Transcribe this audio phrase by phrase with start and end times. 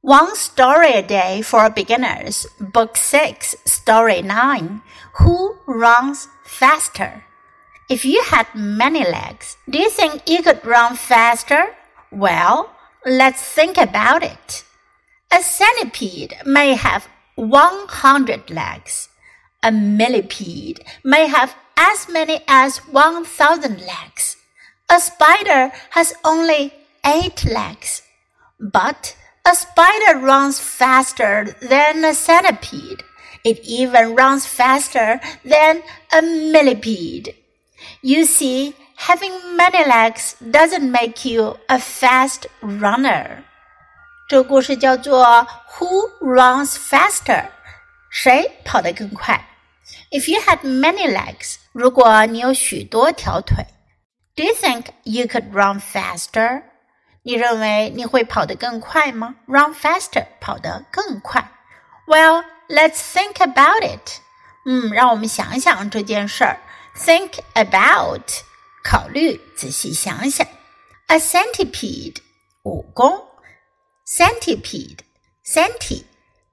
[0.00, 4.80] One Story a Day for Beginners, Book 6, Story 9
[5.14, 7.24] Who Runs Faster?
[7.90, 11.74] If you had many legs, do you think you could run faster?
[12.12, 12.70] Well,
[13.04, 14.62] let's think about it.
[15.32, 19.08] A centipede may have 100 legs.
[19.64, 24.36] A millipede may have as many as 1,000 legs.
[24.88, 26.72] A spider has only
[27.04, 28.02] 8 legs.
[28.60, 33.03] But a spider runs faster than a centipede.
[33.43, 37.35] It even runs faster than a millipede.
[38.01, 43.43] You see, having many legs doesn't make you a fast runner.
[44.29, 45.45] 这个故事叫做
[45.77, 47.47] Who runs faster？
[48.09, 49.45] 谁跑得更快？
[50.11, 53.65] If you had many legs，如果你有许多条腿，
[54.35, 56.63] Do you think you could run faster？
[57.28, 61.52] 你认为你会跑得更快吗？Run faster，跑得更快。
[62.06, 64.22] Well, let's think about it。
[64.64, 66.58] 嗯，让我们想想这件事儿。
[66.96, 68.22] Think about，
[68.82, 70.46] 考虑，仔细想想。
[71.08, 72.16] A centipede，
[72.62, 73.22] 蜈蚣。
[74.06, 76.04] Centipede，centi，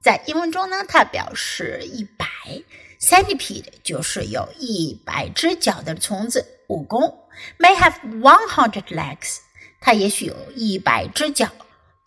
[0.01, 2.27] 在英文中呢，它表示一百。
[2.99, 7.15] Centipede 就是有一百只脚的虫子，蜈蚣。
[7.59, 9.37] May have one hundred legs。
[9.85, 11.47] 它也许有一百只脚。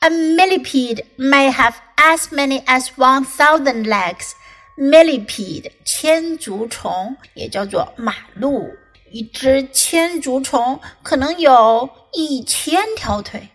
[0.01, 4.33] A millipede may have as many as one thousand legs.
[4.77, 8.69] Millipede，千足虫，也叫做马陆。
[9.13, 13.49] 一只千足虫可能有一千条腿。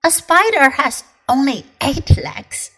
[0.00, 2.68] A spider has only eight legs，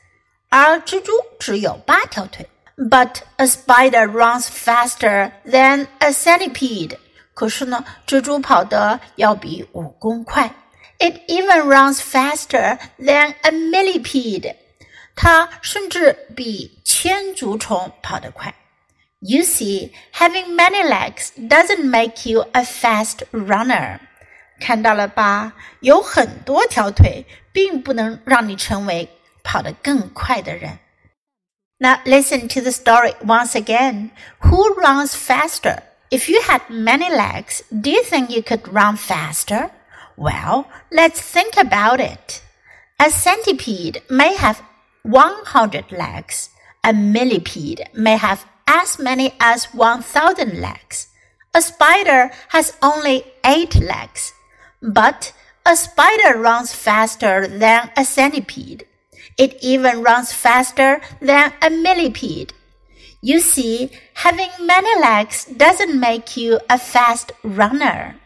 [0.48, 2.48] 而蜘蛛只有八条腿。
[2.77, 6.97] But a spider runs faster than a centipede。
[7.34, 10.53] 可是呢，蜘蛛跑得要比蜈蚣快。
[11.02, 14.55] It even runs faster than a millipede.
[15.16, 18.53] 它甚至比千足虫跑得快。
[19.19, 24.00] You see, having many legs doesn't make you a fast runner.
[24.59, 25.53] 看到了吧？
[25.81, 29.09] 有很多条腿，并不能让你成为
[29.44, 30.79] 跑得更快的人。
[31.79, 34.09] Now listen to the story once again.
[34.41, 35.84] Who runs faster?
[36.09, 39.69] If you had many legs, do you think you could run faster?
[40.17, 42.43] Well, let's think about it.
[43.00, 44.62] A centipede may have
[45.03, 46.50] 100 legs.
[46.84, 51.09] A millipede may have as many as 1,000 legs.
[51.55, 54.33] A spider has only 8 legs.
[54.81, 55.33] But
[55.65, 58.87] a spider runs faster than a centipede.
[59.39, 62.53] It even runs faster than a millipede.
[63.21, 68.17] You see, having many legs doesn't make you a fast runner.